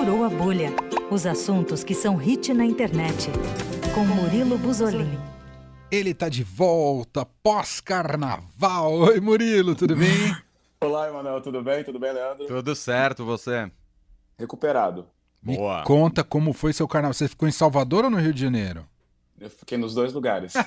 Furou 0.00 0.24
a 0.24 0.30
Bolha. 0.30 0.72
Os 1.10 1.26
assuntos 1.26 1.84
que 1.84 1.94
são 1.94 2.16
hit 2.16 2.54
na 2.54 2.64
internet. 2.64 3.28
Com 3.94 4.06
Murilo 4.06 4.56
Buzolin. 4.56 5.18
Ele 5.92 6.14
tá 6.14 6.30
de 6.30 6.42
volta 6.42 7.26
pós-carnaval. 7.42 8.94
Oi, 8.94 9.20
Murilo, 9.20 9.74
tudo 9.74 9.94
bem? 9.94 10.34
Olá, 10.80 11.10
Emanuel, 11.10 11.42
tudo 11.42 11.62
bem? 11.62 11.84
Tudo 11.84 11.98
bem, 11.98 12.14
Leandro? 12.14 12.46
Tudo 12.46 12.74
certo, 12.74 13.26
você? 13.26 13.70
Recuperado. 14.38 15.06
Me 15.42 15.58
Boa. 15.58 15.84
conta 15.84 16.24
como 16.24 16.54
foi 16.54 16.72
seu 16.72 16.88
carnaval. 16.88 17.12
Você 17.12 17.28
ficou 17.28 17.46
em 17.46 17.52
Salvador 17.52 18.04
ou 18.04 18.10
no 18.10 18.16
Rio 18.16 18.32
de 18.32 18.40
Janeiro? 18.40 18.86
Eu 19.38 19.50
fiquei 19.50 19.76
nos 19.76 19.94
dois 19.94 20.14
lugares. 20.14 20.54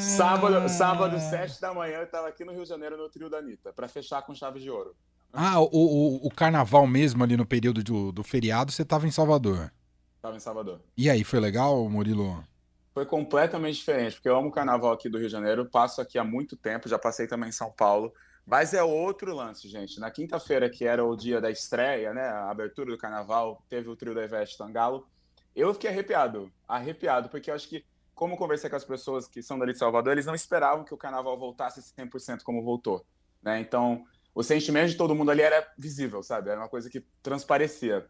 sábado, 0.00 0.66
sábado, 0.70 1.20
sete 1.20 1.60
da 1.60 1.74
manhã, 1.74 1.98
eu 1.98 2.06
tava 2.06 2.28
aqui 2.28 2.46
no 2.46 2.52
Rio 2.52 2.62
de 2.62 2.68
Janeiro, 2.70 2.96
no 2.96 3.10
trio 3.10 3.28
da 3.28 3.36
Anitta, 3.36 3.74
pra 3.74 3.88
fechar 3.88 4.22
com 4.22 4.34
chave 4.34 4.58
de 4.58 4.70
ouro. 4.70 4.96
Ah, 5.32 5.60
o, 5.60 5.68
o, 5.72 6.26
o 6.26 6.30
carnaval 6.30 6.86
mesmo 6.86 7.22
ali 7.22 7.36
no 7.36 7.46
período 7.46 7.82
do, 7.82 8.12
do 8.12 8.22
feriado, 8.22 8.72
você 8.72 8.84
tava 8.84 9.06
em 9.06 9.10
Salvador. 9.10 9.72
Tava 10.20 10.36
em 10.36 10.40
Salvador. 10.40 10.80
E 10.96 11.08
aí, 11.08 11.24
foi 11.24 11.40
legal, 11.40 11.88
Murilo? 11.88 12.44
Foi 12.92 13.06
completamente 13.06 13.76
diferente, 13.76 14.14
porque 14.14 14.28
eu 14.28 14.36
amo 14.36 14.48
o 14.48 14.52
carnaval 14.52 14.92
aqui 14.92 15.08
do 15.08 15.16
Rio 15.16 15.28
de 15.28 15.32
Janeiro, 15.32 15.64
passo 15.64 16.00
aqui 16.00 16.18
há 16.18 16.24
muito 16.24 16.56
tempo, 16.56 16.88
já 16.88 16.98
passei 16.98 17.26
também 17.26 17.48
em 17.48 17.52
São 17.52 17.70
Paulo. 17.70 18.12
Mas 18.44 18.74
é 18.74 18.82
outro 18.82 19.34
lance, 19.34 19.68
gente. 19.68 20.00
Na 20.00 20.10
quinta-feira, 20.10 20.68
que 20.68 20.84
era 20.84 21.04
o 21.04 21.14
dia 21.14 21.40
da 21.40 21.50
estreia, 21.50 22.12
né? 22.12 22.22
A 22.22 22.50
abertura 22.50 22.90
do 22.90 22.98
carnaval, 22.98 23.62
teve 23.68 23.88
o 23.88 23.94
trio 23.94 24.14
da 24.14 24.24
Ivete 24.24 24.58
Tangalo. 24.58 25.06
Eu 25.54 25.72
fiquei 25.72 25.90
arrepiado, 25.90 26.50
arrepiado, 26.66 27.28
porque 27.28 27.50
eu 27.50 27.54
acho 27.54 27.68
que, 27.68 27.84
como 28.14 28.34
eu 28.34 28.38
conversei 28.38 28.68
com 28.68 28.76
as 28.76 28.84
pessoas 28.84 29.28
que 29.28 29.42
são 29.42 29.58
dali 29.58 29.72
de 29.72 29.78
Salvador, 29.78 30.12
eles 30.12 30.26
não 30.26 30.34
esperavam 30.34 30.84
que 30.84 30.94
o 30.94 30.96
carnaval 30.96 31.38
voltasse 31.38 31.80
100% 31.80 32.42
como 32.42 32.62
voltou, 32.62 33.04
né? 33.42 33.60
Então, 33.60 34.04
o 34.34 34.42
sentimento 34.42 34.90
de 34.90 34.96
todo 34.96 35.14
mundo 35.14 35.30
ali 35.30 35.42
era 35.42 35.66
visível, 35.78 36.22
sabe? 36.22 36.50
Era 36.50 36.60
uma 36.60 36.68
coisa 36.68 36.88
que 36.90 37.04
transparecia. 37.22 38.06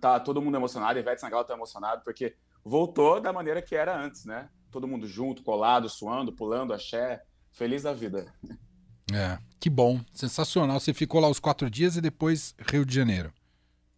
Tá 0.00 0.20
todo 0.20 0.40
mundo 0.40 0.56
emocionado, 0.56 0.98
Ivete 0.98 1.20
Sangalo 1.20 1.44
tá 1.44 1.54
emocionado, 1.54 2.02
porque 2.04 2.34
voltou 2.64 3.20
da 3.20 3.32
maneira 3.32 3.60
que 3.60 3.74
era 3.74 3.96
antes, 4.00 4.24
né? 4.24 4.48
Todo 4.70 4.86
mundo 4.86 5.06
junto, 5.06 5.42
colado, 5.42 5.88
suando, 5.88 6.32
pulando, 6.32 6.72
axé, 6.72 7.22
feliz 7.52 7.82
da 7.82 7.92
vida. 7.92 8.32
É, 9.12 9.38
que 9.58 9.68
bom, 9.68 10.00
sensacional. 10.14 10.78
Você 10.78 10.94
ficou 10.94 11.20
lá 11.20 11.28
os 11.28 11.40
quatro 11.40 11.68
dias 11.68 11.96
e 11.96 12.00
depois 12.00 12.54
Rio 12.70 12.84
de 12.86 12.94
Janeiro. 12.94 13.32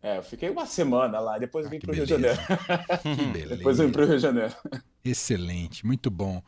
É, 0.03 0.17
eu 0.19 0.23
fiquei 0.23 0.49
uma 0.51 0.67
semana 0.67 1.21
lá, 1.21 1.39
depois 1.39 1.67
Ah, 1.67 1.69
vim 1.69 1.79
que 1.79 1.87
pro 1.87 1.95
Rio 1.95 2.05
de. 2.05 2.11
Janeiro. 2.11 2.39
Que 3.03 3.27
beleza. 3.27 3.57
depois 3.57 3.79
eu 3.79 3.87
vim 3.87 3.93
pro 3.93 4.05
Rio 4.07 4.17
de 4.17 4.23
Janeiro. 4.23 4.55
Excelente, 5.05 5.85
muito 5.87 6.11
bom. 6.11 6.43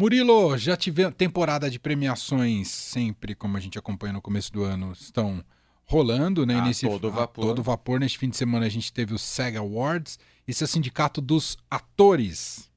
Murilo, 0.00 0.56
já 0.56 0.76
tivemos 0.76 1.16
temporada 1.16 1.68
de 1.68 1.76
premiações 1.80 2.68
sempre, 2.68 3.34
como 3.34 3.56
a 3.56 3.60
gente 3.60 3.76
acompanha 3.76 4.12
no 4.12 4.22
começo 4.22 4.52
do 4.52 4.62
ano, 4.62 4.92
estão 4.92 5.44
rolando, 5.84 6.46
né? 6.46 6.54
A 6.54 6.64
nesse, 6.64 6.86
todo 6.86 7.08
a 7.08 7.10
vapor. 7.10 7.44
todo 7.44 7.62
vapor. 7.64 7.98
Neste 7.98 8.16
fim 8.16 8.28
de 8.28 8.36
semana 8.36 8.66
a 8.66 8.68
gente 8.68 8.92
teve 8.92 9.12
o 9.12 9.18
SEG 9.18 9.56
Awards. 9.56 10.16
Esse 10.46 10.62
é 10.62 10.66
o 10.66 10.68
sindicato 10.68 11.20
dos 11.20 11.58
atores. 11.68 12.70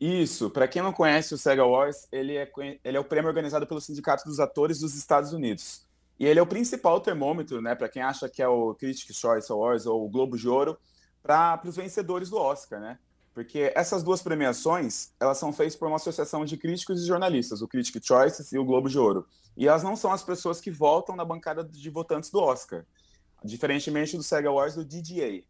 Isso, 0.00 0.50
para 0.50 0.66
quem 0.66 0.82
não 0.82 0.92
conhece 0.92 1.32
o 1.32 1.38
SEGA 1.38 1.62
Awards, 1.62 2.08
ele 2.10 2.36
é, 2.36 2.50
ele 2.84 2.96
é 2.96 3.00
o 3.00 3.04
prêmio 3.04 3.28
organizado 3.28 3.64
pelo 3.64 3.80
Sindicato 3.80 4.24
dos 4.24 4.40
Atores 4.40 4.80
dos 4.80 4.94
Estados 4.94 5.32
Unidos. 5.32 5.86
E 6.18 6.26
ele 6.26 6.40
é 6.40 6.42
o 6.42 6.46
principal 6.46 7.00
termômetro, 7.00 7.62
né, 7.62 7.74
para 7.74 7.88
quem 7.88 8.02
acha 8.02 8.28
que 8.28 8.42
é 8.42 8.48
o 8.48 8.74
Critics' 8.74 9.16
Choice 9.16 9.50
Awards 9.50 9.86
ou 9.86 10.04
o 10.04 10.08
Globo 10.08 10.36
de 10.36 10.48
Ouro, 10.48 10.76
para 11.22 11.60
os 11.64 11.76
vencedores 11.76 12.28
do 12.28 12.36
Oscar, 12.36 12.80
né? 12.80 12.98
Porque 13.36 13.70
essas 13.74 14.02
duas 14.02 14.22
premiações, 14.22 15.10
elas 15.20 15.36
são 15.36 15.52
feitas 15.52 15.76
por 15.76 15.88
uma 15.88 15.96
associação 15.96 16.42
de 16.42 16.56
críticos 16.56 17.02
e 17.02 17.06
jornalistas, 17.06 17.60
o 17.60 17.68
Critics' 17.68 18.00
Choice 18.02 18.42
e 18.54 18.58
o 18.58 18.64
Globo 18.64 18.88
de 18.88 18.98
Ouro. 18.98 19.26
E 19.54 19.68
elas 19.68 19.82
não 19.82 19.94
são 19.94 20.10
as 20.10 20.22
pessoas 20.22 20.58
que 20.58 20.70
votam 20.70 21.14
na 21.14 21.22
bancada 21.22 21.62
de 21.62 21.90
votantes 21.90 22.30
do 22.30 22.38
Oscar, 22.40 22.86
diferentemente 23.44 24.16
do 24.16 24.22
SEGA 24.22 24.48
Awards 24.48 24.74
do 24.74 24.86
DGA. 24.86 25.44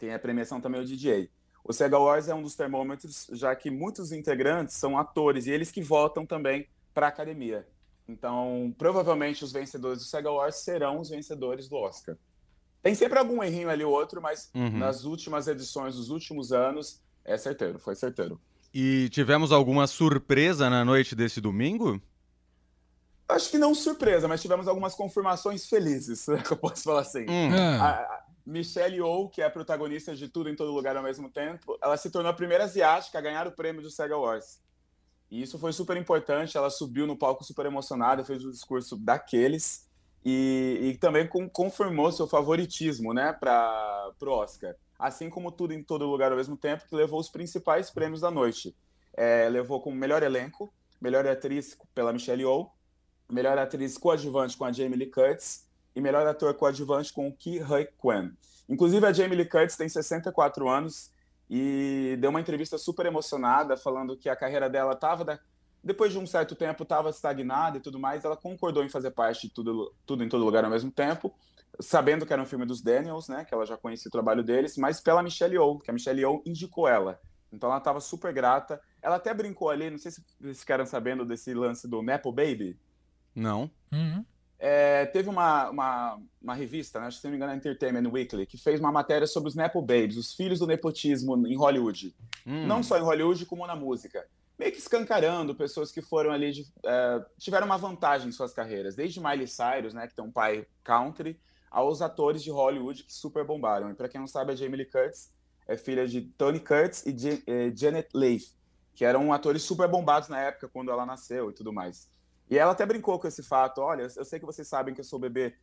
Tem 0.00 0.12
a 0.12 0.18
premiação 0.18 0.60
também 0.60 0.80
o 0.80 0.84
DGA. 0.84 1.28
O 1.62 1.72
SEGA 1.72 1.94
Awards 1.96 2.28
é 2.28 2.34
um 2.34 2.42
dos 2.42 2.56
termômetros, 2.56 3.28
já 3.34 3.54
que 3.54 3.70
muitos 3.70 4.10
integrantes 4.10 4.74
são 4.74 4.98
atores 4.98 5.46
e 5.46 5.52
eles 5.52 5.70
que 5.70 5.80
votam 5.80 6.26
também 6.26 6.66
para 6.92 7.06
a 7.06 7.08
academia. 7.08 7.64
Então, 8.08 8.74
provavelmente 8.76 9.44
os 9.44 9.52
vencedores 9.52 10.00
do 10.00 10.04
SEGA 10.06 10.28
Awards 10.28 10.58
serão 10.58 10.98
os 10.98 11.08
vencedores 11.08 11.68
do 11.68 11.76
Oscar. 11.76 12.16
Tem 12.82 12.96
sempre 12.96 13.16
algum 13.16 13.40
errinho 13.44 13.70
ali 13.70 13.84
ou 13.84 13.92
outro, 13.92 14.20
mas 14.20 14.50
Uhum. 14.52 14.76
nas 14.78 15.04
últimas 15.04 15.46
edições 15.46 15.94
dos 15.94 16.10
últimos 16.10 16.52
anos 16.52 17.00
é 17.24 17.36
certeiro, 17.36 17.78
foi 17.78 17.94
certeiro. 17.94 18.40
E 18.74 19.08
tivemos 19.10 19.52
alguma 19.52 19.86
surpresa 19.86 20.68
na 20.70 20.84
noite 20.84 21.14
desse 21.14 21.40
domingo? 21.40 22.00
Acho 23.28 23.50
que 23.50 23.58
não 23.58 23.74
surpresa, 23.74 24.28
mas 24.28 24.42
tivemos 24.42 24.68
algumas 24.68 24.94
confirmações 24.94 25.66
felizes, 25.68 26.26
que 26.46 26.52
eu 26.52 26.56
posso 26.56 26.82
falar 26.82 27.00
assim. 27.00 27.24
Hum. 27.28 27.50
Ah, 27.54 27.84
A, 27.84 27.90
a 27.90 28.22
Michelle 28.44 28.96
Yeoh, 28.96 29.28
que 29.28 29.40
é 29.40 29.46
a 29.46 29.50
protagonista 29.50 30.14
de 30.14 30.28
Tudo 30.28 30.48
em 30.50 30.56
Todo 30.56 30.72
Lugar 30.72 30.96
ao 30.96 31.02
mesmo 31.02 31.30
tempo, 31.30 31.78
ela 31.82 31.96
se 31.96 32.10
tornou 32.10 32.30
a 32.30 32.34
primeira 32.34 32.64
asiática 32.64 33.18
a 33.18 33.22
ganhar 33.22 33.46
o 33.46 33.52
prêmio 33.52 33.80
do 33.82 33.90
SEGA 33.90 34.14
Awards. 34.14 34.60
E 35.30 35.40
isso 35.40 35.58
foi 35.58 35.72
super 35.72 35.96
importante, 35.96 36.56
ela 36.58 36.68
subiu 36.68 37.06
no 37.06 37.16
palco 37.16 37.42
super 37.44 37.64
emocionada, 37.64 38.24
fez 38.24 38.44
o 38.44 38.50
discurso 38.50 38.96
daqueles 38.98 39.88
e, 40.24 40.78
e 40.82 40.98
também 40.98 41.26
com- 41.26 41.48
confirmou 41.48 42.12
seu 42.12 42.26
favoritismo 42.26 43.14
né, 43.14 43.32
para 43.32 44.12
o 44.20 44.28
Oscar. 44.28 44.74
Assim 45.02 45.28
como 45.28 45.50
Tudo 45.50 45.74
em 45.74 45.82
Todo 45.82 46.06
Lugar 46.06 46.30
ao 46.30 46.38
mesmo 46.38 46.56
tempo, 46.56 46.84
que 46.88 46.94
levou 46.94 47.18
os 47.18 47.28
principais 47.28 47.90
prêmios 47.90 48.20
da 48.20 48.30
noite. 48.30 48.72
É, 49.12 49.48
levou 49.48 49.82
como 49.82 49.96
melhor 49.96 50.22
elenco, 50.22 50.72
melhor 51.00 51.26
atriz 51.26 51.76
pela 51.92 52.12
Michelle 52.12 52.42
Yeoh, 52.42 52.70
melhor 53.28 53.58
atriz 53.58 53.98
coadjuvante 53.98 54.56
com 54.56 54.64
a 54.64 54.70
Jamie 54.70 54.96
Lee 54.96 55.10
Curtis 55.10 55.66
e 55.92 56.00
melhor 56.00 56.24
ator 56.24 56.54
coadjuvante 56.54 57.12
com 57.12 57.26
o 57.26 57.32
Ki 57.32 57.60
Hui 57.60 57.88
Kwan. 57.98 58.30
Inclusive, 58.68 59.04
a 59.04 59.12
Jamie 59.12 59.36
Lee 59.36 59.48
Curtis 59.48 59.76
tem 59.76 59.88
64 59.88 60.68
anos 60.68 61.10
e 61.50 62.16
deu 62.20 62.30
uma 62.30 62.40
entrevista 62.40 62.78
super 62.78 63.04
emocionada, 63.04 63.76
falando 63.76 64.16
que 64.16 64.28
a 64.28 64.36
carreira 64.36 64.70
dela 64.70 64.92
estava, 64.92 65.40
depois 65.82 66.12
de 66.12 66.18
um 66.18 66.26
certo 66.28 66.54
tempo, 66.54 66.84
estava 66.84 67.10
estagnada 67.10 67.78
e 67.78 67.80
tudo 67.80 67.98
mais. 67.98 68.24
Ela 68.24 68.36
concordou 68.36 68.84
em 68.84 68.88
fazer 68.88 69.10
parte 69.10 69.48
de 69.48 69.52
tudo, 69.52 69.92
tudo 70.06 70.22
em 70.22 70.28
Todo 70.28 70.44
Lugar 70.44 70.64
ao 70.64 70.70
mesmo 70.70 70.92
tempo, 70.92 71.34
sabendo 71.80 72.26
que 72.26 72.32
era 72.32 72.42
um 72.42 72.46
filme 72.46 72.66
dos 72.66 72.82
Daniels, 72.82 73.28
né, 73.28 73.44
que 73.44 73.54
ela 73.54 73.64
já 73.64 73.76
conhecia 73.76 74.08
o 74.08 74.12
trabalho 74.12 74.42
deles, 74.42 74.76
mas 74.76 75.00
pela 75.00 75.22
Michelle 75.22 75.54
Yeoh, 75.54 75.78
que 75.78 75.90
a 75.90 75.94
Michelle 75.94 76.20
Yeoh 76.20 76.42
indicou 76.46 76.88
ela. 76.88 77.20
Então 77.52 77.68
ela 77.68 77.78
estava 77.78 78.00
super 78.00 78.32
grata. 78.32 78.80
Ela 79.02 79.16
até 79.16 79.34
brincou 79.34 79.68
ali, 79.68 79.90
não 79.90 79.98
sei 79.98 80.10
se 80.10 80.24
vocês 80.40 80.60
ficaram 80.60 80.86
sabendo 80.86 81.24
desse 81.24 81.52
lance 81.52 81.86
do 81.86 82.02
Nepo 82.02 82.32
Baby. 82.32 82.78
Não. 83.34 83.70
uhum. 83.92 84.24
É, 84.64 85.06
teve 85.06 85.28
uma, 85.28 85.70
uma, 85.70 86.20
uma 86.40 86.54
revista, 86.54 87.00
né, 87.00 87.06
acho 87.06 87.16
que 87.16 87.22
se 87.22 87.26
não 87.26 87.32
me 87.32 87.36
engano, 87.36 87.52
é 87.52 87.56
Entertainment 87.56 88.08
Weekly, 88.08 88.46
que 88.46 88.56
fez 88.56 88.78
uma 88.78 88.92
matéria 88.92 89.26
sobre 89.26 89.48
os 89.48 89.56
Nepo 89.56 89.82
Babies, 89.82 90.16
os 90.16 90.34
filhos 90.34 90.60
do 90.60 90.68
nepotismo 90.68 91.34
em 91.48 91.56
Hollywood. 91.56 92.14
Hum. 92.46 92.64
Não 92.64 92.80
só 92.80 92.96
em 92.96 93.02
Hollywood, 93.02 93.44
como 93.44 93.66
na 93.66 93.74
música. 93.74 94.24
Meio 94.56 94.70
que 94.70 94.78
escancarando 94.78 95.52
pessoas 95.52 95.90
que 95.90 96.00
foram 96.00 96.30
ali, 96.30 96.52
de, 96.52 96.72
é, 96.86 97.24
tiveram 97.38 97.66
uma 97.66 97.76
vantagem 97.76 98.28
em 98.28 98.32
suas 98.32 98.52
carreiras. 98.52 98.94
Desde 98.94 99.20
Miley 99.20 99.48
Cyrus, 99.48 99.94
né, 99.94 100.06
que 100.06 100.14
tem 100.14 100.24
um 100.24 100.30
pai 100.30 100.64
country, 100.84 101.40
aos 101.72 102.02
atores 102.02 102.42
de 102.42 102.50
Hollywood 102.50 103.02
que 103.04 103.12
super 103.12 103.44
bombaram. 103.44 103.90
E 103.90 103.94
para 103.94 104.08
quem 104.08 104.20
não 104.20 104.26
sabe, 104.28 104.52
a 104.52 104.54
Jamie 104.54 104.76
Lee 104.76 104.90
Curtis 104.90 105.32
é 105.66 105.76
filha 105.76 106.06
de 106.06 106.20
Tony 106.36 106.60
Curtis 106.60 107.04
e 107.06 107.16
Je- 107.16 107.42
eh, 107.46 107.72
Janet 107.74 108.08
Leigh, 108.14 108.44
que 108.94 109.04
eram 109.04 109.32
atores 109.32 109.62
super 109.62 109.88
bombados 109.88 110.28
na 110.28 110.38
época, 110.40 110.68
quando 110.68 110.90
ela 110.90 111.06
nasceu 111.06 111.50
e 111.50 111.52
tudo 111.54 111.72
mais. 111.72 112.10
E 112.50 112.58
ela 112.58 112.72
até 112.72 112.84
brincou 112.84 113.18
com 113.18 113.26
esse 113.26 113.42
fato. 113.42 113.80
Olha, 113.80 114.02
eu 114.14 114.24
sei 114.24 114.38
que 114.38 114.44
vocês 114.44 114.68
sabem 114.68 114.92
que 114.94 115.00
eu 115.00 115.04
sou 115.04 115.18
bebê 115.18 115.54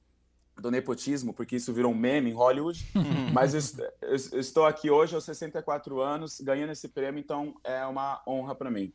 do 0.59 0.71
nepotismo, 0.71 1.33
porque 1.33 1.55
isso 1.55 1.71
virou 1.73 1.91
um 1.91 1.95
meme 1.95 2.31
em 2.31 2.33
Hollywood, 2.33 2.83
mas 3.33 3.53
eu, 3.53 3.85
eu- 4.01 4.09
eu 4.33 4.39
estou 4.39 4.65
aqui 4.65 4.89
hoje 4.89 5.13
aos 5.15 5.23
64 5.23 6.01
anos, 6.01 6.41
ganhando 6.41 6.71
esse 6.71 6.87
prêmio, 6.89 7.19
então 7.19 7.55
é 7.63 7.85
uma 7.85 8.21
honra 8.27 8.55
para 8.55 8.71
mim. 8.71 8.91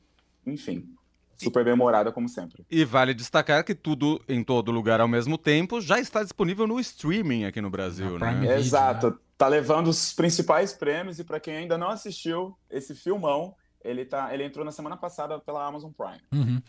Enfim, 0.46 0.94
super 1.36 1.64
bem-humorada, 1.64 2.12
como 2.12 2.28
sempre. 2.28 2.64
E 2.70 2.84
vale 2.84 3.14
destacar 3.14 3.64
que 3.64 3.74
tudo 3.74 4.20
em 4.28 4.42
todo 4.42 4.70
lugar 4.70 5.00
ao 5.00 5.08
mesmo 5.08 5.36
tempo 5.38 5.80
já 5.80 5.98
está 5.98 6.22
disponível 6.22 6.66
no 6.66 6.78
streaming 6.80 7.44
aqui 7.44 7.60
no 7.60 7.70
Brasil, 7.70 8.18
Na 8.18 8.26
né? 8.26 8.32
Prime 8.32 8.40
Video, 8.46 8.56
Exato, 8.56 9.18
tá 9.36 9.48
levando 9.48 9.88
os 9.88 10.12
principais 10.12 10.72
prêmios, 10.72 11.18
e 11.18 11.24
para 11.24 11.40
quem 11.40 11.56
ainda 11.56 11.76
não 11.78 11.88
assistiu 11.88 12.56
esse 12.70 12.94
filmão, 12.94 13.54
ele, 13.82 14.04
tá, 14.06 14.32
ele 14.32 14.44
entrou 14.44 14.64
na 14.64 14.72
semana 14.72 14.96
passada 14.96 15.38
pela 15.38 15.66
Amazon 15.66 15.90
Prime. 15.92 16.20
Uhum. 16.32 16.62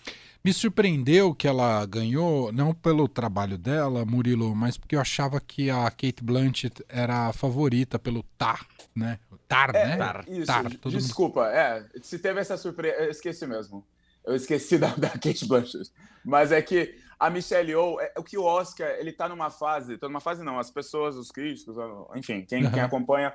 Me 0.43 0.51
surpreendeu 0.51 1.33
que 1.33 1.47
ela 1.47 1.85
ganhou, 1.85 2.51
não 2.51 2.73
pelo 2.73 3.07
trabalho 3.07 3.57
dela, 3.57 4.03
Murilo, 4.05 4.53
mas 4.55 4.77
porque 4.77 4.95
eu 4.95 4.99
achava 4.99 5.39
que 5.39 5.69
a 5.69 5.83
Kate 5.89 6.21
Blanchett 6.21 6.83
era 6.89 7.27
a 7.29 7.33
favorita 7.33 7.97
pelo 7.97 8.21
Tar, 8.37 8.65
né? 8.93 9.17
Tar, 9.47 9.71
né? 9.71 9.95
Tar. 9.95 10.25
Isso, 10.27 10.45
Tar, 10.45 10.63
todo 10.63 10.91
mundo- 10.91 11.01
desculpa, 11.01 11.47
é, 11.47 11.85
se 12.01 12.19
teve 12.19 12.41
essa 12.41 12.57
surpresa, 12.57 12.97
eu 12.97 13.11
esqueci 13.11 13.47
mesmo. 13.47 13.85
Eu 14.25 14.35
esqueci 14.35 14.77
da, 14.79 14.87
da 14.95 15.09
Kate 15.09 15.45
Blanchett. 15.47 15.91
Mas 16.23 16.51
é 16.51 16.61
que 16.61 16.95
a 17.19 17.29
Michelle 17.29 17.69
Yeoh, 17.71 17.99
é, 18.01 18.13
o 18.17 18.23
que 18.23 18.37
o 18.37 18.43
Oscar, 18.43 18.89
ele 18.99 19.11
tá 19.13 19.29
numa 19.29 19.49
fase, 19.49 19.97
tá 19.97 20.07
numa 20.07 20.19
fase 20.19 20.43
não, 20.43 20.59
as 20.59 20.69
pessoas, 20.71 21.15
os 21.15 21.31
críticos, 21.31 21.75
enfim, 22.15 22.43
quem, 22.45 22.69
quem 22.69 22.81
acompanha, 22.81 23.33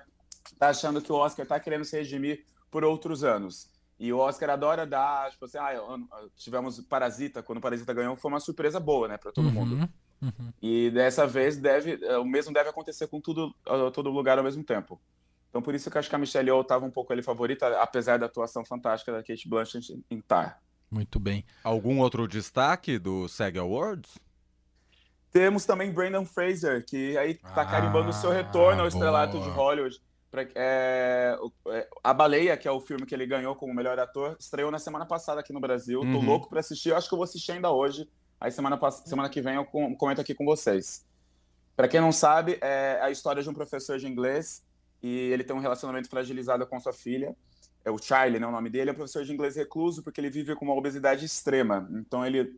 tá 0.59 0.69
achando 0.69 1.01
que 1.01 1.11
o 1.13 1.17
Oscar 1.17 1.47
tá 1.47 1.59
querendo 1.61 1.85
se 1.85 1.97
redimir 1.97 2.45
por 2.71 2.85
outros 2.85 3.25
anos. 3.25 3.71
E 3.99 4.13
o 4.13 4.19
Oscar 4.19 4.51
adora 4.51 4.87
dar, 4.87 5.31
tipo 5.31 5.45
assim, 5.45 5.59
ah, 5.59 5.71
ano- 5.71 6.09
tivemos 6.37 6.81
Parasita, 6.81 7.43
quando 7.43 7.59
o 7.59 7.61
Parasita 7.61 7.93
ganhou, 7.93 8.17
foi 8.17 8.31
uma 8.31 8.41
surpresa 8.41 8.81
boa, 8.81 9.07
né, 9.09 9.17
para 9.19 9.31
todo 9.33 9.47
Uhum. 9.47 9.53
mundo. 9.53 9.89
Uhum. 10.23 10.53
E 10.61 10.91
dessa 10.91 11.27
vez 11.27 11.57
deve, 11.57 11.99
é, 12.05 12.19
o 12.19 12.25
mesmo 12.25 12.53
deve 12.53 12.69
acontecer 12.69 13.07
com 13.09 13.21
tudo, 13.21 13.55
todo 13.95 14.11
lugar 14.11 14.37
ao 14.39 14.45
mesmo 14.45 14.63
tempo. 14.65 15.01
Então 15.49 15.61
por 15.63 15.75
isso 15.75 15.91
que 15.91 15.97
eu 15.97 16.01
acho 16.01 16.09
que 16.09 16.15
a 16.15 16.19
Michelle 16.19 16.49
Yeoh 16.49 16.61
estava 16.61 16.85
um 16.85 16.91
pouco 16.91 17.13
ali 17.13 17.23
favorita, 17.23 17.81
apesar 17.81 18.19
da 18.19 18.27
atuação 18.27 18.65
fantástica 18.65 19.13
da 19.13 19.23
Kate 19.23 19.49
Blanchett 19.49 19.99
em 20.11 20.21
Tar. 20.21 20.61
Muito 20.91 21.21
bem. 21.21 21.45
Algum 21.63 22.01
outro 22.01 22.27
destaque 22.27 22.99
do 22.99 23.29
SAG 23.29 23.59
Awards? 23.59 24.19
Temos 25.31 25.65
também 25.65 25.93
Brandon 25.93 26.25
Fraser, 26.25 26.85
que 26.85 27.17
aí 27.17 27.33
está 27.33 27.63
ah, 27.63 27.67
carimbando 27.67 28.09
o 28.09 28.13
seu 28.13 28.31
retorno 28.31 28.83
ao 28.83 28.89
estrelato 28.89 29.41
de 29.41 29.49
Hollywood. 29.51 30.01
Pra, 30.29 30.43
é, 30.55 31.39
é, 31.69 31.89
a 32.03 32.13
Baleia, 32.13 32.57
que 32.57 32.67
é 32.67 32.71
o 32.71 32.81
filme 32.81 33.07
que 33.07 33.15
ele 33.15 33.27
ganhou 33.27 33.55
como 33.55 33.73
melhor 33.73 33.99
ator, 33.99 34.37
estreou 34.39 34.71
na 34.71 34.79
semana 34.79 35.07
passada 35.07 35.41
aqui 35.41 35.53
no 35.53 35.61
Brasil. 35.61 36.01
Uhum. 36.01 36.13
Tô 36.13 36.21
louco 36.21 36.49
para 36.49 36.59
assistir. 36.59 36.91
Eu 36.91 36.97
acho 36.97 37.09
que 37.09 37.15
eu 37.15 37.19
vou 37.19 37.25
assistir 37.25 37.53
ainda 37.53 37.71
hoje. 37.71 38.09
Aí 38.41 38.51
semana, 38.51 38.79
semana 38.91 39.29
que 39.29 39.41
vem 39.41 39.55
eu 39.55 39.65
comento 39.65 40.21
aqui 40.21 40.35
com 40.35 40.45
vocês. 40.45 41.05
Para 41.77 41.87
quem 41.87 42.01
não 42.01 42.11
sabe, 42.11 42.59
é 42.61 42.99
a 43.01 43.11
história 43.11 43.43
de 43.43 43.49
um 43.49 43.55
professor 43.55 43.99
de 43.99 44.09
inglês 44.09 44.65
e 45.03 45.31
ele 45.31 45.45
tem 45.45 45.55
um 45.55 45.61
relacionamento 45.61 46.09
fragilizado 46.09 46.67
com 46.67 46.81
sua 46.81 46.93
filha. 46.93 47.37
É 47.85 47.91
o 47.91 47.99
Charlie, 47.99 48.39
né, 48.39 48.47
o 48.47 48.53
nome 48.53 48.71
dele. 48.71 48.91
É 48.91 48.93
um 48.93 48.97
professor 48.97 49.25
de 49.25 49.33
inglês 49.33 49.57
recluso 49.57 50.03
porque 50.03 50.21
ele 50.21 50.31
vive 50.31 50.55
com 50.55 50.65
uma 50.65 50.75
obesidade 50.75 51.25
extrema. 51.25 51.89
Então 51.93 52.25
ele 52.27 52.55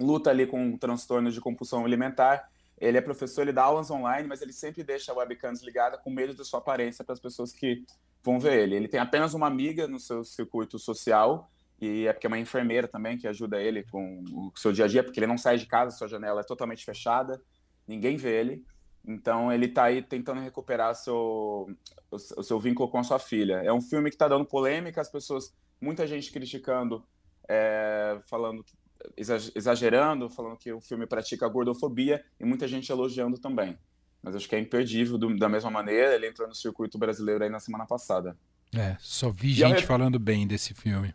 luta 0.00 0.30
ali 0.30 0.46
com 0.46 0.76
transtornos 0.76 1.34
de 1.34 1.40
compulsão 1.40 1.84
alimentar 1.84 2.48
ele 2.80 2.96
é 2.96 3.00
professor, 3.00 3.42
ele 3.42 3.52
dá 3.52 3.64
aulas 3.64 3.90
online, 3.90 4.28
mas 4.28 4.40
ele 4.40 4.52
sempre 4.52 4.82
deixa 4.84 5.12
a 5.12 5.14
webcam 5.14 5.52
desligada 5.52 5.98
com 5.98 6.10
medo 6.10 6.34
da 6.34 6.44
sua 6.44 6.60
aparência 6.60 7.04
para 7.04 7.12
as 7.12 7.20
pessoas 7.20 7.52
que 7.52 7.84
vão 8.22 8.38
ver 8.38 8.60
ele. 8.60 8.76
Ele 8.76 8.88
tem 8.88 9.00
apenas 9.00 9.34
uma 9.34 9.46
amiga 9.46 9.88
no 9.88 9.98
seu 9.98 10.24
circuito 10.24 10.78
social, 10.78 11.50
e 11.80 12.06
é 12.06 12.12
porque 12.12 12.26
é 12.26 12.28
uma 12.28 12.38
enfermeira 12.38 12.86
também 12.86 13.18
que 13.18 13.26
ajuda 13.26 13.60
ele 13.60 13.84
com 13.84 14.24
o 14.32 14.52
seu 14.56 14.72
dia 14.72 14.84
a 14.84 14.88
dia, 14.88 15.02
porque 15.02 15.18
ele 15.18 15.26
não 15.26 15.38
sai 15.38 15.58
de 15.58 15.66
casa, 15.66 15.96
sua 15.96 16.08
janela 16.08 16.40
é 16.40 16.44
totalmente 16.44 16.84
fechada, 16.84 17.40
ninguém 17.86 18.16
vê 18.16 18.38
ele. 18.38 18.64
Então 19.06 19.52
ele 19.52 19.66
está 19.66 19.84
aí 19.84 20.02
tentando 20.02 20.40
recuperar 20.40 20.94
seu, 20.94 21.68
o, 22.10 22.18
seu 22.18 22.58
vínculo 22.60 22.90
com 22.90 22.98
a 22.98 23.04
sua 23.04 23.18
filha. 23.18 23.62
É 23.64 23.72
um 23.72 23.80
filme 23.80 24.10
que 24.10 24.16
está 24.16 24.28
dando 24.28 24.44
polêmica, 24.44 25.00
as 25.00 25.10
pessoas, 25.10 25.54
muita 25.80 26.06
gente 26.06 26.30
criticando, 26.30 27.04
é, 27.48 28.18
falando 28.26 28.64
exagerando, 29.54 30.28
falando 30.28 30.56
que 30.56 30.72
o 30.72 30.80
filme 30.80 31.06
pratica 31.06 31.48
gordofobia 31.48 32.24
e 32.38 32.44
muita 32.44 32.66
gente 32.66 32.90
elogiando 32.90 33.38
também. 33.38 33.78
Mas 34.22 34.34
acho 34.34 34.48
que 34.48 34.56
é 34.56 34.58
imperdível 34.58 35.16
do, 35.16 35.36
da 35.36 35.48
mesma 35.48 35.70
maneira. 35.70 36.14
Ele 36.14 36.26
entrou 36.26 36.48
no 36.48 36.54
circuito 36.54 36.98
brasileiro 36.98 37.44
aí 37.44 37.50
na 37.50 37.60
semana 37.60 37.86
passada. 37.86 38.36
É, 38.74 38.96
só 38.98 39.30
vi 39.30 39.50
e 39.50 39.54
gente 39.54 39.86
falando 39.86 40.18
bem 40.18 40.46
desse 40.46 40.74
filme. 40.74 41.14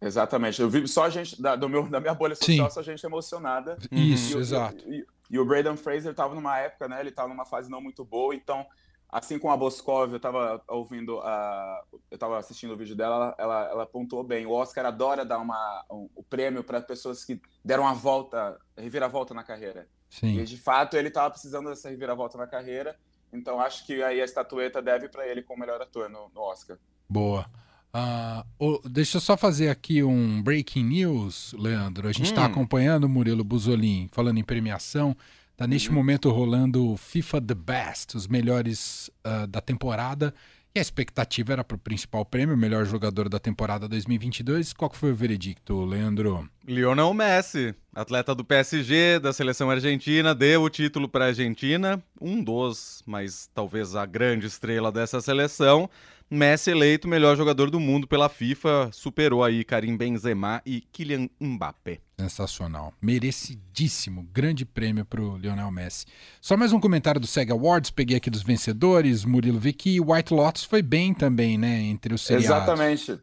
Exatamente. 0.00 0.60
Eu 0.60 0.68
vi 0.68 0.86
só 0.86 1.08
gente 1.08 1.40
da, 1.40 1.56
do 1.56 1.68
meu, 1.68 1.88
da 1.88 2.00
minha 2.00 2.14
bolha 2.14 2.34
social, 2.34 2.68
Sim. 2.68 2.74
só 2.74 2.82
gente 2.82 3.04
emocionada. 3.04 3.78
Isso, 3.90 4.36
e, 4.36 4.40
exato. 4.40 4.92
E, 4.92 5.06
e, 5.30 5.38
o 5.38 5.44
Braden 5.44 5.76
Fraser 5.76 6.10
estava 6.10 6.34
numa 6.34 6.58
época, 6.58 6.88
né? 6.88 7.00
Ele 7.00 7.10
estava 7.10 7.28
numa 7.28 7.44
fase 7.44 7.70
não 7.70 7.80
muito 7.80 8.04
boa, 8.04 8.34
então 8.34 8.66
assim 9.12 9.38
como 9.38 9.52
a 9.52 9.56
Boscov, 9.56 10.10
eu 10.10 10.16
estava 10.16 10.62
ouvindo, 10.66 11.20
a, 11.20 11.84
eu 12.10 12.14
estava 12.14 12.38
assistindo 12.38 12.72
o 12.72 12.76
vídeo 12.76 12.96
dela, 12.96 13.34
ela, 13.38 13.68
ela 13.68 13.86
pontuou 13.86 14.24
bem. 14.24 14.46
O 14.46 14.52
Oscar 14.52 14.86
adora 14.86 15.22
dar 15.22 15.38
uma, 15.38 15.84
um, 15.90 16.08
o 16.14 16.22
prêmio 16.22 16.64
para 16.64 16.80
pessoas 16.80 17.22
que 17.22 17.38
deram 17.62 17.86
a 17.86 17.92
volta, 17.92 18.58
reviravolta 18.74 19.34
na 19.34 19.44
carreira. 19.44 19.86
Sim. 20.08 20.38
E 20.38 20.44
de 20.44 20.56
fato 20.56 20.96
ele 20.96 21.08
estava 21.08 21.30
precisando 21.30 21.68
dessa 21.68 21.90
reviravolta 21.90 22.38
na 22.38 22.46
carreira, 22.46 22.98
então 23.30 23.60
acho 23.60 23.86
que 23.86 24.02
aí 24.02 24.20
a 24.20 24.24
estatueta 24.24 24.80
deve 24.80 25.08
para 25.08 25.26
ele 25.26 25.42
como 25.42 25.60
melhor 25.60 25.80
ator 25.82 26.08
no, 26.08 26.30
no 26.30 26.40
Oscar. 26.40 26.78
Boa. 27.08 27.46
Uh, 27.94 28.42
oh, 28.58 28.80
deixa 28.88 29.18
eu 29.18 29.20
só 29.20 29.36
fazer 29.36 29.68
aqui 29.68 30.02
um 30.02 30.42
breaking 30.42 30.84
news, 30.84 31.54
Leandro. 31.58 32.08
A 32.08 32.12
gente 32.12 32.26
está 32.26 32.42
hum. 32.42 32.46
acompanhando 32.46 33.04
o 33.04 33.08
Murilo 33.08 33.44
Buzolin 33.44 34.08
falando 34.12 34.38
em 34.38 34.44
premiação. 34.44 35.16
Tá 35.56 35.66
neste 35.66 35.90
uhum. 35.90 35.96
momento 35.96 36.30
rolando 36.30 36.96
FIFA 36.96 37.40
The 37.42 37.54
Best, 37.54 38.16
os 38.16 38.26
melhores 38.26 39.10
uh, 39.26 39.46
da 39.46 39.60
temporada. 39.60 40.34
E 40.74 40.78
a 40.78 40.82
expectativa 40.82 41.52
era 41.52 41.62
para 41.62 41.74
o 41.74 41.78
principal 41.78 42.24
prêmio, 42.24 42.54
o 42.54 42.58
melhor 42.58 42.86
jogador 42.86 43.28
da 43.28 43.38
temporada 43.38 43.86
2022. 43.86 44.72
Qual 44.72 44.90
foi 44.94 45.12
o 45.12 45.14
veredicto, 45.14 45.84
Leandro? 45.84 46.48
Lionel 46.66 47.12
Messi, 47.12 47.74
atleta 47.94 48.34
do 48.34 48.42
PSG, 48.42 49.18
da 49.18 49.34
seleção 49.34 49.70
argentina, 49.70 50.34
deu 50.34 50.62
o 50.62 50.70
título 50.70 51.06
para 51.06 51.26
a 51.26 51.28
Argentina, 51.28 52.02
um 52.18 52.42
dos, 52.42 53.02
mas 53.04 53.50
talvez 53.52 53.94
a 53.94 54.06
grande 54.06 54.46
estrela 54.46 54.90
dessa 54.90 55.20
seleção. 55.20 55.90
Messi 56.34 56.70
eleito 56.70 57.06
melhor 57.06 57.36
jogador 57.36 57.70
do 57.70 57.78
mundo 57.78 58.06
pela 58.08 58.26
FIFA, 58.26 58.88
superou 58.90 59.44
aí 59.44 59.62
Karim 59.62 59.98
Benzema 59.98 60.62
e 60.64 60.80
Kylian 60.80 61.28
Mbappé. 61.38 62.00
Sensacional, 62.18 62.94
merecidíssimo, 63.02 64.22
grande 64.32 64.64
prêmio 64.64 65.04
para 65.04 65.20
o 65.20 65.36
Lionel 65.36 65.70
Messi. 65.70 66.06
Só 66.40 66.56
mais 66.56 66.72
um 66.72 66.80
comentário 66.80 67.20
do 67.20 67.26
SEG 67.26 67.52
Awards, 67.52 67.90
peguei 67.90 68.16
aqui 68.16 68.30
dos 68.30 68.42
vencedores, 68.42 69.26
Murilo 69.26 69.58
Vicky 69.58 69.96
e 69.96 70.00
White 70.00 70.32
Lotus 70.32 70.64
foi 70.64 70.80
bem 70.80 71.12
também, 71.12 71.58
né, 71.58 71.82
entre 71.82 72.14
os 72.14 72.22
seriados. 72.22 72.46
Exatamente. 72.46 73.20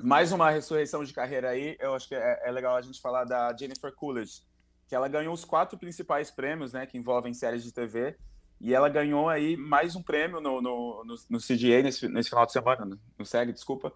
Mais 0.00 0.30
uma 0.30 0.48
ressurreição 0.48 1.02
de 1.02 1.12
carreira 1.12 1.50
aí, 1.50 1.76
eu 1.80 1.92
acho 1.92 2.06
que 2.06 2.14
é, 2.14 2.40
é 2.44 2.52
legal 2.52 2.76
a 2.76 2.82
gente 2.82 3.00
falar 3.00 3.24
da 3.24 3.52
Jennifer 3.58 3.92
Coolidge, 3.92 4.42
que 4.86 4.94
ela 4.94 5.08
ganhou 5.08 5.34
os 5.34 5.44
quatro 5.44 5.76
principais 5.76 6.30
prêmios, 6.30 6.72
né, 6.72 6.86
que 6.86 6.96
envolvem 6.96 7.34
séries 7.34 7.64
de 7.64 7.72
TV, 7.72 8.16
e 8.60 8.74
ela 8.74 8.88
ganhou 8.88 9.28
aí 9.28 9.56
mais 9.56 9.94
um 9.94 10.02
prêmio 10.02 10.40
no, 10.40 10.60
no, 10.60 11.04
no, 11.04 11.14
no 11.30 11.38
CGA 11.38 11.82
nesse, 11.82 12.08
nesse 12.08 12.30
final 12.30 12.46
de 12.46 12.52
semana, 12.52 12.84
no, 12.84 12.98
no 13.18 13.26
SEG, 13.26 13.52
desculpa. 13.52 13.92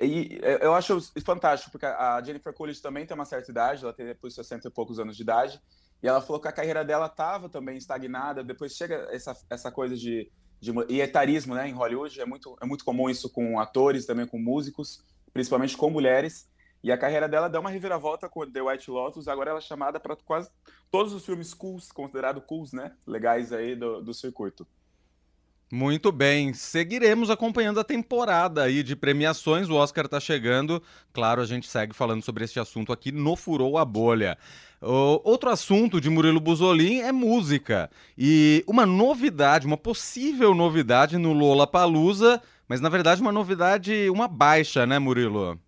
E 0.00 0.40
eu 0.60 0.74
acho 0.74 1.00
fantástico, 1.24 1.70
porque 1.70 1.86
a 1.86 2.20
Jennifer 2.24 2.52
Coolidge 2.52 2.82
também 2.82 3.06
tem 3.06 3.14
uma 3.14 3.24
certa 3.24 3.50
idade, 3.50 3.84
ela 3.84 3.92
tem 3.92 4.06
depois 4.06 4.34
60 4.34 4.66
e 4.66 4.70
poucos 4.70 4.98
anos 4.98 5.16
de 5.16 5.22
idade, 5.22 5.60
e 6.02 6.08
ela 6.08 6.20
falou 6.20 6.40
que 6.40 6.48
a 6.48 6.52
carreira 6.52 6.84
dela 6.84 7.06
estava 7.06 7.48
também 7.48 7.76
estagnada, 7.76 8.42
depois 8.42 8.72
chega 8.72 9.08
essa, 9.10 9.36
essa 9.48 9.70
coisa 9.70 9.96
de, 9.96 10.30
de 10.60 10.72
e 10.88 11.00
etarismo 11.00 11.54
né, 11.54 11.68
em 11.68 11.72
Hollywood, 11.72 12.20
é 12.20 12.26
muito, 12.26 12.56
é 12.60 12.66
muito 12.66 12.84
comum 12.84 13.08
isso 13.08 13.30
com 13.30 13.60
atores, 13.60 14.04
também 14.04 14.26
com 14.26 14.38
músicos, 14.38 15.04
principalmente 15.32 15.76
com 15.76 15.88
mulheres, 15.90 16.48
e 16.84 16.92
a 16.92 16.98
carreira 16.98 17.26
dela 17.26 17.48
deu 17.48 17.62
uma 17.62 17.70
reviravolta 17.70 18.28
com 18.28 18.46
The 18.46 18.60
White 18.60 18.90
Lotus. 18.90 19.26
Agora 19.26 19.48
ela 19.48 19.58
é 19.58 19.62
chamada 19.62 19.98
para 19.98 20.14
quase 20.16 20.50
todos 20.90 21.14
os 21.14 21.24
filmes 21.24 21.54
cools, 21.54 21.90
considerados 21.90 22.44
cools, 22.46 22.74
né? 22.74 22.92
Legais 23.06 23.54
aí 23.54 23.74
do, 23.74 24.02
do 24.02 24.12
circuito. 24.12 24.66
Muito 25.72 26.12
bem, 26.12 26.52
seguiremos 26.52 27.30
acompanhando 27.30 27.80
a 27.80 27.84
temporada 27.84 28.62
aí 28.62 28.82
de 28.82 28.94
premiações. 28.94 29.70
O 29.70 29.76
Oscar 29.76 30.04
está 30.04 30.20
chegando. 30.20 30.82
Claro, 31.10 31.40
a 31.40 31.46
gente 31.46 31.66
segue 31.66 31.94
falando 31.94 32.22
sobre 32.22 32.44
este 32.44 32.60
assunto 32.60 32.92
aqui 32.92 33.10
no 33.10 33.34
Furou 33.34 33.78
a 33.78 33.84
Bolha. 33.84 34.36
Outro 34.78 35.48
assunto 35.48 36.02
de 36.02 36.10
Murilo 36.10 36.38
Buzolin 36.38 37.00
é 37.00 37.10
música. 37.10 37.90
E 38.16 38.62
uma 38.68 38.84
novidade, 38.84 39.66
uma 39.66 39.78
possível 39.78 40.54
novidade 40.54 41.16
no 41.16 41.32
Lola 41.32 41.66
Palusa, 41.66 42.42
mas 42.68 42.82
na 42.82 42.90
verdade 42.90 43.22
uma 43.22 43.32
novidade, 43.32 44.10
uma 44.10 44.28
baixa, 44.28 44.84
né, 44.84 44.98
Murilo? 44.98 45.58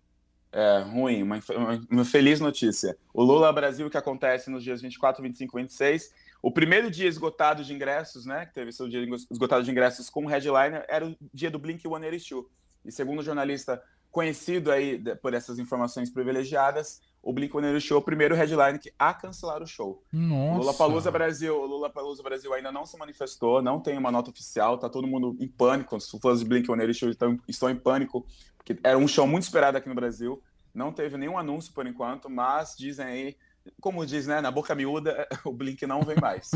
É, 0.57 0.79
ruim, 0.79 1.21
uma, 1.21 1.39
uma, 1.87 2.03
feliz 2.03 2.39
notícia. 2.39 2.97
O 3.13 3.21
Lula 3.21 3.53
Brasil, 3.53 3.91
que 3.91 3.97
acontece 3.97 4.49
nos 4.49 4.63
dias 4.63 4.81
24, 4.81 5.21
25 5.21 5.59
e 5.59 5.61
26, 5.61 6.11
o 6.41 6.51
primeiro 6.51 6.89
dia 6.89 7.07
esgotado 7.07 7.63
de 7.63 7.71
ingressos, 7.71 8.25
né, 8.25 8.47
que 8.47 8.55
teve 8.55 8.71
seu 8.71 8.87
dia 8.89 9.05
esgotado 9.29 9.63
de 9.63 9.69
ingressos 9.69 10.09
com 10.09 10.25
headliner, 10.25 10.83
era 10.89 11.05
o 11.05 11.15
dia 11.31 11.51
do 11.51 11.59
Blink-182. 11.59 12.45
E 12.83 12.91
segundo 12.91 13.19
o 13.19 13.23
jornalista 13.23 13.83
conhecido 14.09 14.71
aí 14.71 14.99
por 15.21 15.35
essas 15.35 15.59
informações 15.59 16.09
privilegiadas, 16.09 17.01
o 17.27 17.33
Blink-182 17.33 17.91
é 17.91 17.95
o 17.95 18.01
primeiro 18.01 18.33
headline 18.35 18.79
que 18.79 18.93
a 18.97 19.13
cancelar 19.13 19.61
o 19.61 19.67
show. 19.67 20.01
Nossa. 20.13 20.59
Lula 20.59 20.73
Palusa 20.73 21.11
Brasil, 21.11 21.65
Lula 21.65 21.89
Palusa 21.89 22.23
Brasil 22.23 22.53
ainda 22.53 22.71
não 22.71 22.85
se 22.85 22.97
manifestou, 22.97 23.61
não 23.61 23.81
tem 23.81 23.97
uma 23.97 24.09
nota 24.09 24.31
oficial, 24.31 24.77
tá 24.77 24.87
todo 24.87 25.05
mundo 25.05 25.35
em 25.37 25.47
pânico, 25.47 25.97
os 25.97 26.09
fãs 26.09 26.39
de 26.39 26.45
Blink-182 26.45 27.09
estão, 27.09 27.39
estão 27.45 27.69
em 27.69 27.75
pânico 27.75 28.25
que 28.63 28.79
era 28.81 28.97
um 28.97 29.09
show 29.09 29.27
muito 29.27 29.43
esperado 29.43 29.77
aqui 29.77 29.89
no 29.89 29.95
Brasil. 29.95 30.41
Não 30.73 30.93
teve 30.93 31.17
nenhum 31.17 31.37
anúncio 31.37 31.73
por 31.73 31.85
enquanto, 31.85 32.29
mas 32.29 32.75
dizem 32.77 33.05
aí, 33.05 33.37
como 33.81 34.05
diz, 34.05 34.25
né, 34.25 34.39
na 34.39 34.49
boca 34.49 34.73
miúda, 34.73 35.27
o 35.43 35.51
Blink 35.51 35.85
não 35.85 36.03
vem 36.03 36.15
mais. 36.21 36.51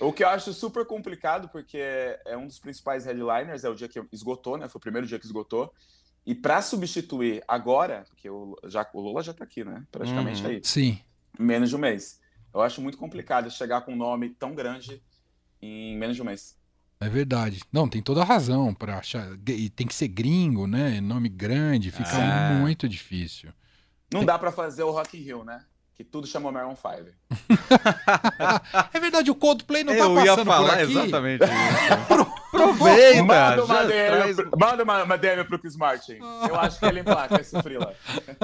o 0.00 0.12
que 0.12 0.24
eu 0.24 0.28
acho 0.28 0.52
super 0.52 0.84
complicado, 0.84 1.48
porque 1.48 1.78
é 2.26 2.36
um 2.36 2.48
dos 2.48 2.58
principais 2.58 3.04
headliners, 3.04 3.62
é 3.62 3.68
o 3.68 3.74
dia 3.74 3.88
que 3.88 4.02
esgotou, 4.10 4.58
né? 4.58 4.68
Foi 4.68 4.80
o 4.80 4.82
primeiro 4.82 5.06
dia 5.06 5.20
que 5.20 5.26
esgotou. 5.26 5.72
E 6.24 6.34
para 6.34 6.62
substituir 6.62 7.42
agora, 7.48 8.04
porque 8.08 8.30
o, 8.30 8.56
já, 8.66 8.88
o 8.92 9.00
Lula 9.00 9.22
já 9.22 9.32
está 9.32 9.44
aqui, 9.44 9.64
né? 9.64 9.84
Praticamente 9.90 10.42
uhum, 10.42 10.50
aí. 10.50 10.60
Sim. 10.62 11.00
Menos 11.38 11.70
de 11.70 11.76
um 11.76 11.80
mês. 11.80 12.20
Eu 12.54 12.60
acho 12.60 12.80
muito 12.80 12.96
complicado 12.96 13.50
chegar 13.50 13.80
com 13.80 13.92
um 13.92 13.96
nome 13.96 14.30
tão 14.30 14.54
grande 14.54 15.02
em 15.60 15.96
menos 15.96 16.16
de 16.16 16.22
um 16.22 16.24
mês. 16.24 16.56
É 17.00 17.08
verdade. 17.08 17.60
Não, 17.72 17.88
tem 17.88 18.00
toda 18.00 18.20
a 18.20 18.24
razão 18.24 18.72
para 18.72 18.98
achar. 18.98 19.36
E 19.48 19.68
tem 19.70 19.86
que 19.86 19.94
ser 19.94 20.08
gringo, 20.08 20.68
né? 20.68 21.00
Nome 21.00 21.28
grande, 21.28 21.90
fica 21.90 22.16
é. 22.16 22.54
muito 22.54 22.88
difícil. 22.88 23.50
Não 24.12 24.20
tem... 24.20 24.26
dá 24.26 24.38
para 24.38 24.52
fazer 24.52 24.84
o 24.84 24.92
Rock 24.92 25.18
in 25.18 25.22
Rio, 25.22 25.44
né? 25.44 25.64
Que 25.94 26.04
tudo 26.04 26.26
chamou 26.26 26.52
Maroon 26.52 26.76
5. 26.76 26.88
é 28.94 29.00
verdade, 29.00 29.30
o 29.30 29.34
Coldplay 29.34 29.82
não 29.82 29.92
tá 29.92 29.98
Eu 29.98 30.14
tá 30.14 30.16
passando 30.20 30.38
ia 30.38 30.44
falar 30.44 30.68
por 30.68 30.78
aqui. 30.78 30.92
exatamente 30.92 31.44
isso. 31.44 32.26
Aproveita! 32.52 33.22
Manda 33.22 33.64
uma, 33.64 33.84
DM, 33.84 34.10
traz... 34.10 34.36
manda 34.58 34.82
uma, 34.82 35.02
uma 35.04 35.16
DM 35.16 35.44
pro 35.44 35.58
Chris 35.58 35.76
Martin. 35.76 36.18
Eu 36.48 36.56
acho 36.60 36.78
que 36.78 36.84
ele 36.84 37.00
emplaca 37.00 37.40
esse 37.40 37.60
frila. 37.62 37.94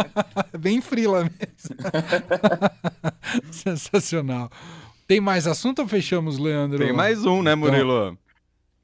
Bem 0.59 0.81
frila 0.81 1.25
mesmo. 1.25 1.77
Sensacional. 3.53 4.51
Tem 5.07 5.21
mais 5.21 5.47
assunto 5.47 5.83
ou 5.83 5.89
fechamos, 5.89 6.39
Leandro? 6.39 6.79
Tem 6.79 6.93
mais 6.93 7.27
um, 7.27 7.43
né, 7.43 7.55
Murilo? 7.55 8.09
Então... 8.09 8.19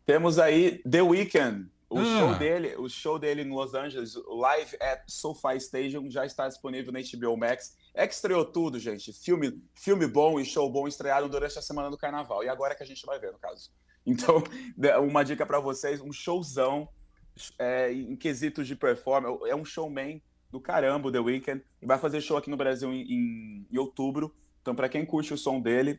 Temos 0.05 0.39
aí 0.39 0.83
The 0.89 1.03
Weeknd. 1.03 1.67
O 1.89 1.99
ah. 1.99 2.05
show 2.05 2.35
dele, 2.35 2.75
o 2.77 2.89
show 2.89 3.19
dele 3.19 3.43
em 3.43 3.51
Los 3.51 3.75
Angeles, 3.75 4.17
o 4.17 4.35
Live 4.35 4.77
at 4.81 5.03
SoFi 5.07 5.57
Stadium, 5.59 6.11
já 6.11 6.27
está 6.27 6.49
disponível 6.49 6.93
na 6.93 6.99
HBO 7.01 7.37
Max. 7.37 7.77
É 7.95 8.09
que 8.09 8.15
estreou 8.15 8.45
tudo, 8.45 8.79
gente. 8.79 9.13
Filme, 9.13 9.63
filme 9.73 10.07
bom 10.07 10.41
e 10.41 10.45
show 10.45 10.69
bom 10.71 10.89
estreado 10.89 11.29
durante 11.29 11.57
a 11.57 11.63
semana 11.63 11.89
do 11.89 11.97
Carnaval. 11.97 12.43
E 12.43 12.49
agora 12.49 12.73
é 12.73 12.77
que 12.77 12.83
a 12.83 12.87
gente 12.87 13.07
vai 13.07 13.19
ver, 13.19 13.33
no 13.33 13.39
caso. 13.39 13.71
Então, 14.07 14.45
uma 15.03 15.25
dica 15.25 15.47
para 15.47 15.59
vocês, 15.59 15.99
um 15.99 16.13
showzão 16.13 16.87
é, 17.59 17.91
em 17.91 18.15
quesitos 18.15 18.67
de 18.67 18.77
performance. 18.77 19.49
É 19.49 19.57
um 19.57 19.65
showman 19.65 20.21
do 20.51 20.61
caramba, 20.61 21.11
The 21.11 21.21
Weeknd. 21.21 21.65
E 21.81 21.87
vai 21.87 21.99
fazer 21.99 22.21
show 22.21 22.37
aqui 22.37 22.51
no 22.51 22.57
Brasil 22.59 22.93
em, 22.93 23.67
em, 23.71 23.79
outubro. 23.79 24.37
Então, 24.61 24.75
para 24.75 24.91
quem 24.91 25.07
curte 25.07 25.33
o 25.33 25.39
som 25.39 25.59
dele, 25.59 25.99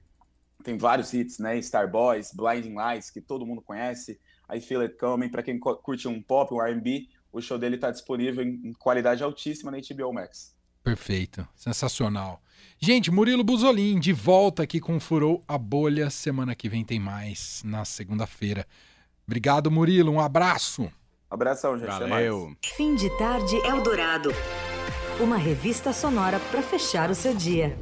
tem 0.64 0.78
vários 0.78 1.14
hits, 1.16 1.40
né? 1.40 1.60
Star 1.64 1.90
Boys, 1.90 2.32
Blinding 2.32 2.76
Lights, 2.76 3.10
que 3.10 3.20
todo 3.20 3.44
mundo 3.44 3.62
conhece. 3.62 4.20
I 4.54 4.62
Feel 4.62 4.82
It 4.82 4.98
Coming, 4.98 5.30
para 5.30 5.42
quem 5.42 5.60
curte 5.60 6.08
um 6.08 6.22
pop, 6.22 6.54
um 6.54 6.62
R&B, 6.62 7.10
o 7.32 7.42
show 7.42 7.58
dele 7.58 7.76
está 7.76 7.90
disponível 7.90 8.44
em, 8.44 8.72
qualidade 8.74 9.24
altíssima 9.24 9.72
na 9.72 9.78
HBO 9.78 10.14
Max. 10.14 10.56
Perfeito, 10.86 11.48
sensacional. 11.56 12.40
Gente, 12.78 13.10
Murilo 13.10 13.44
Buzolin 13.44 14.00
de 14.00 14.14
volta 14.14 14.62
aqui 14.62 14.80
com 14.80 15.00
Furou 15.00 15.44
a 15.48 15.58
Bolha. 15.58 16.12
Semana 16.12 16.54
que 16.54 16.70
vem 16.70 16.86
tem 16.86 17.00
mais, 17.00 17.64
na 17.66 17.84
segunda-feira. 17.84 18.68
Obrigado, 19.26 19.72
Murilo. 19.72 20.12
Um 20.12 20.20
abraço. 20.20 20.88
Abração, 21.28 21.76
gente. 21.76 21.88
Valeu. 21.88 22.56
Fim 22.78 22.94
de 22.94 23.10
tarde 23.18 23.56
Eldorado. 23.66 24.30
Uma 25.20 25.38
revista 25.38 25.92
sonora 25.92 26.40
para 26.52 26.62
fechar 26.62 27.10
o 27.10 27.16
seu 27.16 27.34
dia. 27.34 27.76